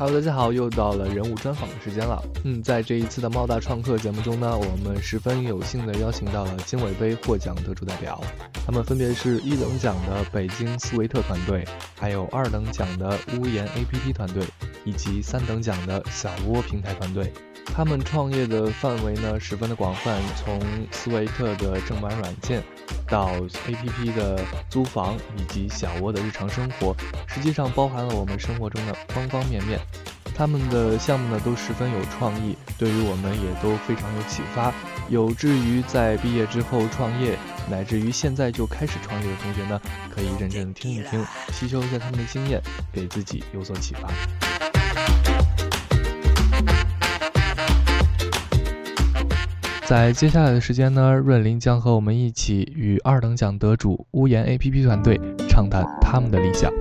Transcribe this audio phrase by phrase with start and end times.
[0.00, 2.22] Hello，大家好，又到了人物专访的时间了。
[2.44, 8.18] 嗯，在这一次的猫大创客节目中呢，我们十分有幸的邀请到了经纬杯获奖得主代表，
[8.64, 11.66] 他们分别是一等奖的北京斯维特团队，
[11.98, 14.42] 还有二等奖的屋檐 APP 团队，
[14.86, 17.30] 以及三等奖的小窝平台团队。
[17.66, 20.58] 他们创业的范围呢十分的广泛，从
[20.90, 22.62] 斯维特的正版软件。
[23.10, 23.34] 到
[23.66, 24.40] APP 的
[24.70, 26.96] 租房以及小窝的日常生活，
[27.26, 29.78] 实际上包含了我们生活中的方方面面。
[30.34, 34.72] 他们的项目呢都十分有创意，对于我们也都非常有启发。
[35.10, 37.36] 有志于在毕业之后创业，
[37.68, 39.78] 乃至于现在就开始创业的同学呢，
[40.14, 44.08] 可以认真听一听，吸收一下他们的经验，给自己有所启发。
[49.90, 56.72] 在接下来的时间呢，润林将和我们一起与二等奖得主屋檐 APP 团队畅谈他们的理想。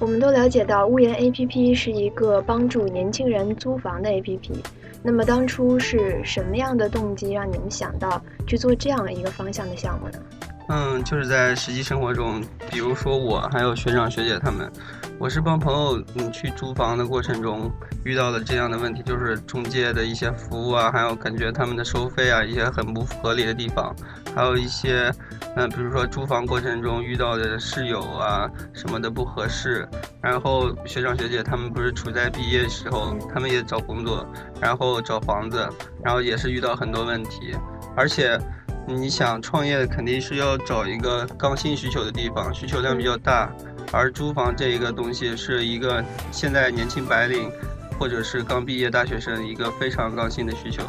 [0.00, 4.56] 我们都了解到，屋檐 APP 是一个帮助年轻人租房的 APP。
[5.00, 10.18] 那么当初是什么样的动机让你们想到去做这样一个方向的项目呢？
[10.68, 14.70] 嗯，就是在实际生活中，比如说我还有学长学姐他们。
[15.18, 17.68] 我是帮朋友，嗯，去租房的过程中
[18.04, 23.92] 遇到了这样的问题，就是中介的一些服务啊，还有感觉他们的收费啊，一些很不合理的地方，
[24.32, 25.12] 还有一些，
[25.56, 29.88] 嗯，比如说租房过程中遇到的室友啊什么的不合适。
[30.22, 34.24] 然后学长学姐他们不是处在毕业时候，他们也找工作，
[34.60, 35.68] 然后找房子，
[36.04, 37.56] 然后也是遇到很多问题。
[37.96, 38.38] 而且
[38.88, 43.52] 你想创业，肯定是要找一个刚性需求的地方，需求量比较大。
[43.92, 47.50] 而租房这一个东西是一个现在年轻白领，
[47.98, 50.82] 或者是刚毕业大学生一个非常刚性的需求，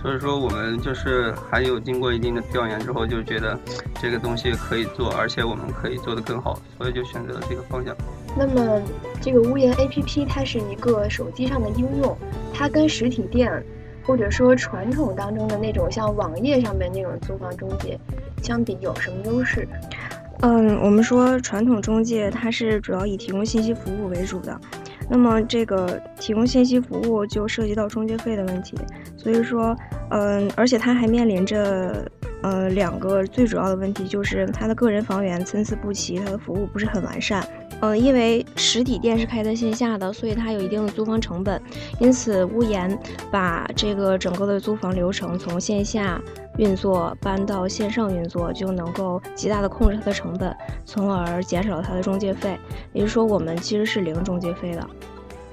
[0.00, 3.58] 所以说我们就是还有经过一定的调研之后，就觉得
[4.00, 7.96] 这个东西可以做，而且我们可以做得更好，所以就选择了这个方向。
[8.36, 8.80] 那么
[9.20, 12.16] 这个屋檐 APP 它是一个手机上的应用，
[12.54, 13.64] 它跟实体店
[14.04, 17.98] 或者说传统当中的那种像网页上面那种租房中介
[18.42, 19.66] 相比有什么优势？
[20.40, 24.60] 嗯，我们说传统中介它是主要以提供信息服务为主的，
[25.08, 28.76] 那么这个提供信息服务就涉及到中介费的问题，
[29.16, 29.76] 所以说，
[30.10, 32.10] 嗯，而且它还面临着
[32.42, 37.46] 呃两个最主要的问题，就是它的个人房源参差不齐，它的服务不是很完善。
[37.80, 41.60] 嗯，因为实体店是开在线下的，所以它有一定的租房成本，
[41.98, 42.96] 因此屋檐
[43.30, 46.20] 把这个整个的租房流程从线下。
[46.58, 50.54] 运作搬到线上运作，就能够极大的控制它的成本，
[50.84, 52.58] 从而减少它的中介费。
[52.92, 54.86] 也就是说，我们其实是零中介费的。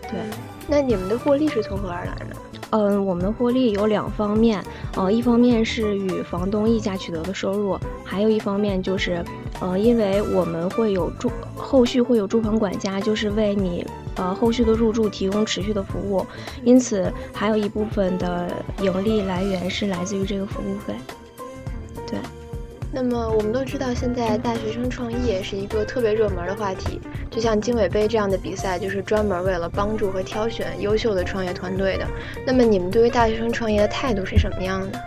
[0.00, 0.12] 对，
[0.66, 2.34] 那你们的获利是从何而来的？
[2.70, 4.62] 嗯，我们的获利有两方面，
[4.96, 9.24] 呃，一方面是与房东议价取得的收入，还有一方面就是，
[9.60, 16.26] 呃，因为我们会有住后续会有住房管家，就是为你呃后续的入住提供持续的服务，
[16.64, 18.50] 因此还有一部分的
[18.82, 20.94] 盈利来源是来自于这个服务费。
[22.06, 22.18] 对。
[22.92, 26.98] 那么我们都知道，现在大学生创业是一个特别热门的话题。
[27.36, 32.06] 就像经纬杯这样的比赛，就是专门为了帮助和挑选优秀的创业团队的。
[32.46, 34.98] 那么你们对于大学生创业的态度是什么样的？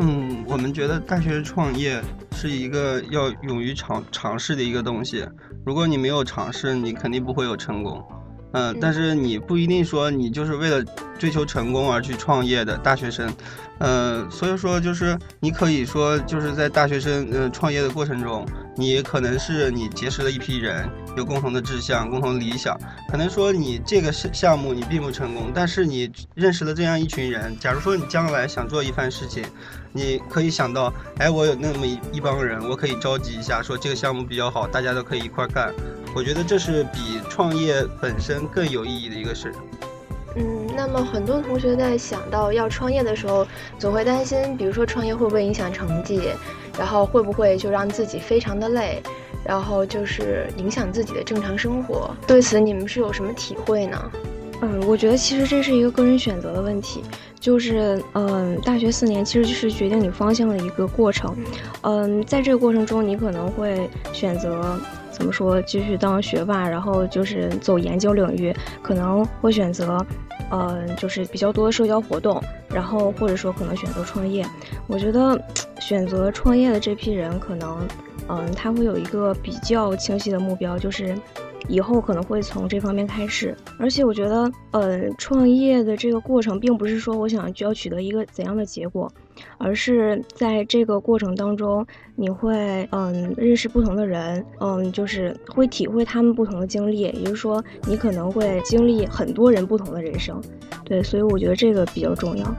[0.00, 2.02] 嗯，我们觉得大学创业
[2.32, 5.24] 是一个要勇于尝尝试的一个东西。
[5.64, 8.04] 如果你没有尝试，你肯定不会有成功。
[8.50, 10.84] 嗯，但是你不一定说你就是为了
[11.16, 13.32] 追求成功而去创业的大学生。
[13.78, 18.44] 呃，所以说就是你可以说就是在大学生呃创业的过程中，
[18.78, 22.78] 你可能是你结识了一批人，有共同的志向、共同理想。
[23.10, 27.58] 可能说你这个项目你并不成功，但是你认识了这样一群人。
[27.58, 29.42] 假如说你将来想做一番事情，
[29.92, 35.72] 你可以想到，哎，我有那么一一帮人，我可以召集一下，说这个项目比较好，大家都可以一块干。
[36.14, 39.54] 我觉得这是比创业本身更有意义的一个事。
[40.38, 43.46] 嗯，那么很多同学在想到要创业的时候，
[43.78, 46.28] 总会担心，比如说创业会不会影响成绩，
[46.78, 49.02] 然后会不会就让自己非常的累，
[49.44, 52.14] 然后就是影响自己的正常生活。
[52.26, 54.10] 对此，你们是有什么体会呢？
[54.62, 57.02] 嗯，我觉得其实这是一个个人选择的问题，
[57.38, 61.36] 就是嗯，大学四年其实就是决定你方向的一个过程。
[61.82, 64.78] 嗯，在这个过程中，你可能会选择。
[65.10, 65.62] 怎么说？
[65.62, 70.04] 继续当学霸，然后就是走研究领域，可能会选择，
[70.50, 74.46] 嗯，就是比较多的社交活动，然后或者说可能选择创业。
[74.86, 75.40] 我觉得
[75.80, 77.86] 选择创业的这批人，可能，
[78.28, 81.16] 嗯，他会有一个比较清晰的目标，就是
[81.68, 83.56] 以后可能会从这方面开始。
[83.78, 89.10] 而且我觉得，嗯，创业的这个过程，并不是说我想就要取得一个怎样的结果，
[89.58, 100.40] 而是在这个过程当中，你会嗯认识不同的人，嗯就是会体会他们不同的经历，也就是说你可能会经历很多人不同的人生，
[100.84, 102.54] 对，所以我觉得这个比较重要。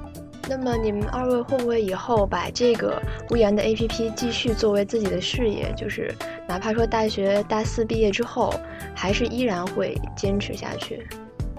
[0.50, 3.02] 那么你们二位会不会以后把这个
[3.32, 5.74] 无言的 APP 继续作为自己的事业？
[5.76, 6.10] 就是
[6.48, 8.54] 哪怕说大学大四毕业之后，
[8.96, 11.06] 还是依然会坚持下去？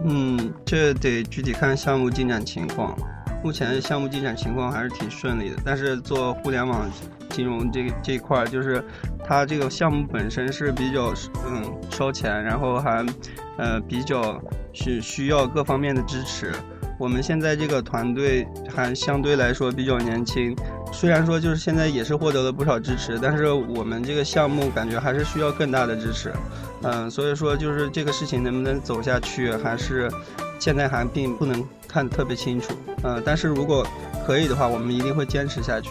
[0.05, 2.97] 嗯，这得具体看项目进展情况。
[3.43, 6.91] 目前项目进展情况还是挺顺利的，但是做互联网
[7.31, 8.83] 金融这这一块，就是
[9.25, 11.13] 它这个项目本身是比较
[11.47, 13.05] 嗯烧钱，然后还
[13.57, 14.41] 呃比较
[14.73, 16.53] 是需要各方面的支持。
[16.99, 18.45] 我们现在这个团队
[18.75, 20.57] 还相对来说比较年轻，
[20.93, 26.33] 虽然说就是现在也是获得了不少支持，但是我们这个项目感觉还是需要更大的支持，
[26.83, 30.11] 嗯，所以说就是这个事情能不能走下去，还是
[30.59, 32.73] 现在还并不能看特别清楚，
[33.03, 33.87] 嗯，但是如果
[34.27, 35.91] 可以的话，我们一定会坚持下去。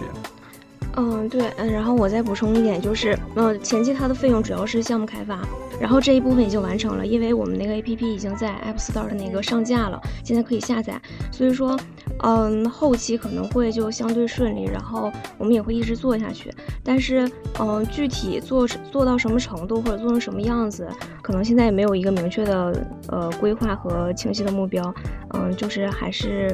[0.99, 5.39] 嗯，对，嗯，然后我再补充一点，就是，嗯，前期它的费用主要是项目开发，
[5.79, 10.99] 然后这一部分已经完成了，因为我们那个 A P P 已经在 App Store 的那个上架了，现在可以下载，
[11.31, 11.79] 所以说，
[12.23, 16.51] 嗯，后期可能会就相对顺利，然后我们也会一直做下去，
[16.83, 17.29] 但是，
[17.59, 20.89] 嗯，具体做做到什么程度或者做成什么样子，
[21.21, 24.91] 可能现在也没有一个明确的呃规划和清晰的目标，
[25.35, 26.51] 嗯，就是还是，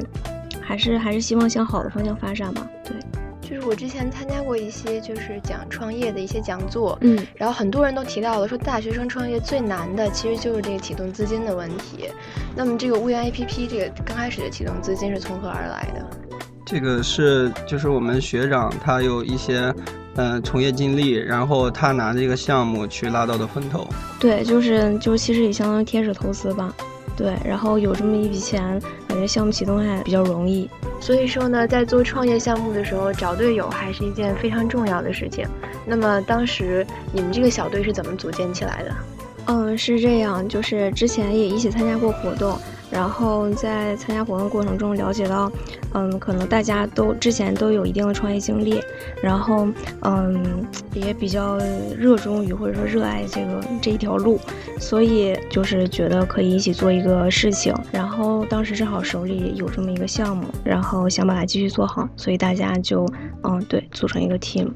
[0.60, 2.94] 还是还是希望向好的方向发展吧，对。
[3.48, 12.08] 就是我之前参加过一些就是讲创业的一些讲座，嗯，然后很多人都提到了说大学生创业最难的其实就是这个启动资金的问题。
[12.56, 16.06] 那么这个乌源 APP 这个刚开始的启动资金是从何而来的？
[16.64, 19.72] 这个是就是我们学长他有一些
[20.16, 23.86] 嗯从业经历，然后他拿这个项目去拉到的风投。
[24.18, 26.74] 对，就是就其实也相当于天使投资吧。
[27.16, 30.68] 对，然后有这么一笔钱，感觉项目启动还比较容易。
[31.00, 35.46] 所以说呢，在做创业项目的时候，找队友还是一件非常重要的事情。
[35.86, 38.94] 那么当时你们这个小队是怎么组建起来的？
[39.46, 42.58] 嗯，是这样，就是之前也一起参加过活动。
[42.94, 45.50] 然后在参加活动过程中了解到，
[45.94, 48.80] 嗯，可能大家都之前都有一定的创业经历，
[49.20, 49.66] 然后
[50.02, 50.64] 嗯
[50.94, 51.58] 也比较
[51.98, 54.38] 热衷于或者说热爱这个这一条路，
[54.78, 57.74] 所以就是觉得可以一起做一个事情。
[57.90, 63.04] 然后当时正好手里有这么一个项目，然后想把它继续做好，所以大家就
[63.42, 64.68] 嗯对组成一个 team。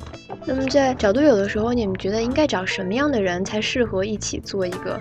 [0.45, 4.99] 那么在找队友的时候，你们觉得应该找什么样的人才适合一起做一个？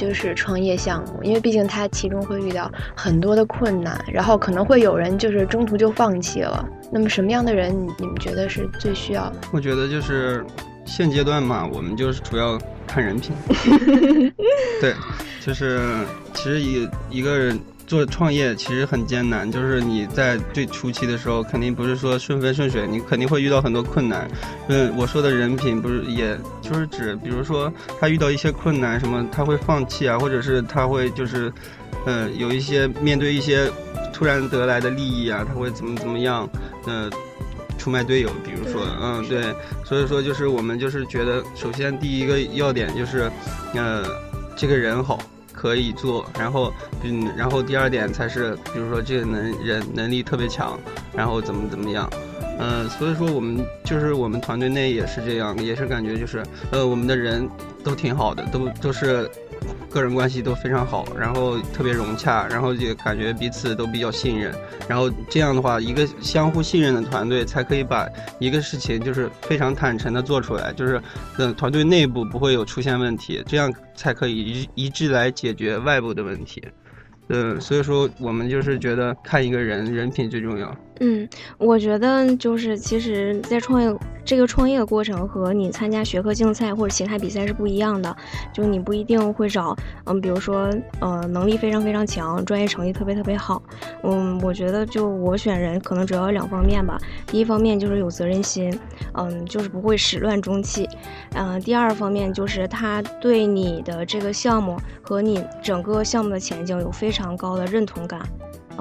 [0.00, 6.66] 就是创业项目，因为毕竟它其中会遇到很多的困难，然后可能会有人就是中途就放弃了。
[6.90, 9.30] 那么什么样的人你们觉得是最需要？
[9.52, 10.42] 我觉得就是
[10.86, 13.36] 现阶段嘛，我们就是主要看人品。
[14.80, 14.94] 对，
[15.44, 15.78] 就是
[16.32, 17.60] 其实一一个人。
[17.90, 24.30] 做创业其实很艰难，就是你在最初期的时候，肯定不是说顺风顺水，你肯定会遇到很多困难。
[24.68, 31.52] 嗯，我说的人品不是，也就是指，比如说他遇到一些困难，什么他会放弃啊，或者是他会就是，
[32.06, 33.68] 呃，有一些面对一些
[34.12, 36.48] 突然得来的利益啊，他会怎么怎么样，
[36.86, 37.10] 呃，
[37.76, 39.52] 出卖队友，比如说，嗯，对，
[39.84, 43.28] 所以说就是我们就是觉得，首先第一个要点就是，
[43.74, 44.04] 呃，
[44.54, 45.18] 这个人好。
[45.60, 46.72] 可以做，然后，
[47.02, 50.80] 嗯，然后第二点才是，比如说这个能人能力特别强，
[51.14, 52.08] 然后怎么怎么样，
[52.58, 57.46] 嗯，所以说我们就是我们团队内也是这样，也是感觉就是，呃，我们的人
[57.84, 59.30] 都挺好的，都都是。
[59.90, 64.54] 个人关系都非常好，然后特别融洽，然后也感觉彼此都比较信任，
[64.88, 71.02] 然后这样的话，一个相互信任的团队才可以把一个事情就是非常坦诚的做出来，就是
[71.38, 76.62] 嗯团队内部不会有出现问题，这样才可以一一致来解决外部的问题。
[77.28, 80.76] 嗯，所以说我们就是觉得看一个人人品最重要。
[81.02, 81.26] 嗯，
[81.56, 88.14] 我觉得就是其实，在创业这个创业的过程和你参加学科竞赛或者其他比赛是不一样的。
[88.52, 93.62] 就你不一定会找，嗯，比如说，呃，能力非常非常强，专业成绩特别特别好。
[94.02, 96.98] 嗯，我觉得就我选人可能主要有两方面吧。
[97.26, 98.78] 第一方面就是有责任心，
[99.14, 100.86] 嗯，就是不会始乱终弃。
[101.32, 108.20] 嗯，第二方面就是他对你的这个项目和你整个项目的前景有非常高的认同感。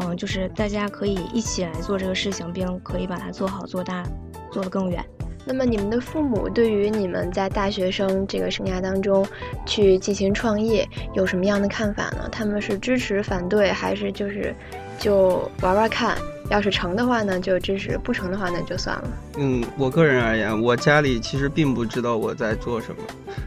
[0.01, 4.03] 嗯，就是大家可以一起来做这个事情，并可以把它做好做大，
[4.51, 5.03] 做得更远。
[5.46, 9.25] 那么，你们的父母对于你们在大学生这个生涯当中
[9.65, 12.29] 去进行创业有什么样的看法呢？
[12.32, 14.53] 他们是支持、反对，还是就是
[15.00, 16.18] 就玩玩看？
[16.50, 19.08] 要是成的话呢，就支持；不成的话，那就算了。
[19.38, 23.01] 嗯，我个人而言，我家里其实并不知道我在做什么，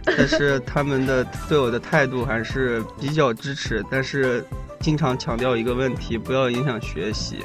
[0.04, 4.44] 但是他们的对我的态度还是比较支持，但是。
[4.82, 7.38] 经常强调一个问题，不要影响学习。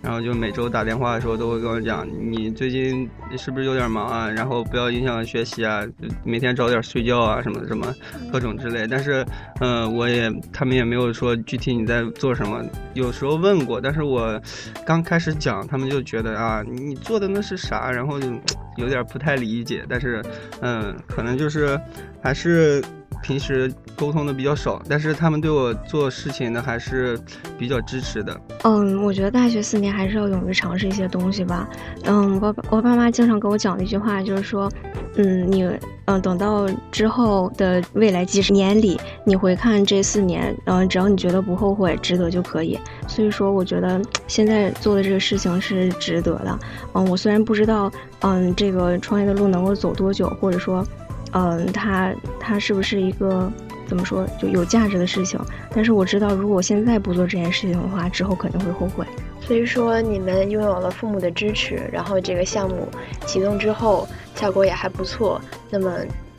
[0.00, 4.30] 然后就每周打电话的时候都会跟我讲，你最近是不是有点忙啊？
[4.30, 5.84] 然后不要影响学习啊，
[6.24, 7.92] 每天早点睡觉啊，什么什么
[8.32, 8.86] 各种之类。
[8.86, 9.26] 但是，
[9.60, 12.64] 嗯，我也他们也没有说具体你在做什么。
[12.94, 14.40] 有时候问过，但是我
[14.86, 17.90] 刚开始讲，他们就觉得啊，你做的那是啥？
[17.90, 18.28] 然后就
[18.76, 19.84] 有点不太理解。
[19.88, 20.24] 但是，
[20.60, 21.78] 嗯，可能就是
[22.22, 22.82] 还是。
[23.22, 27.18] 平时沟通的比较少，但是他们对我做事情呢还是
[27.58, 28.40] 比较支持的。
[28.62, 31.68] 嗯，我觉得大学四年还是要勇于尝试一些东西吧。
[32.04, 34.70] 嗯，我我爸妈经常跟我讲的一句话就是说，
[35.16, 35.62] 嗯，你
[36.06, 42.78] 嗯等到之后的未来几十年里，你回看这四年，嗯，只要你觉得不后悔、值得就可以。
[43.06, 46.58] 所以说，我觉得现在做的这个事情是值得的。
[46.94, 50.84] 嗯，我虽然不知道，嗯，这个创业的路能够走多久，或者说。
[51.32, 53.50] 嗯，它它是不是一个
[53.86, 55.38] 怎么说就有价值的事情？
[55.74, 59.04] 但是我知道，如果我现在不做这件事情的话，之后肯定会后悔。
[59.40, 62.88] 所以说，你们拥有了父母的支持，然后这个项目
[63.26, 65.40] 启动之后效果也还不错。
[65.70, 65.90] 那么，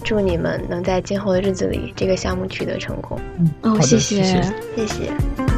[0.03, 3.19] 祝你们能在今后的日子里，这个项目取得成功。
[3.39, 4.21] 嗯，哦，谢谢，
[4.75, 5.48] 谢谢。